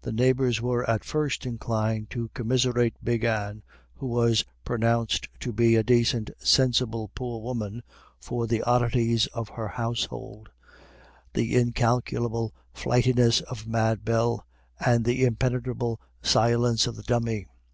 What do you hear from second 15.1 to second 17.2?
impenetrable silence of the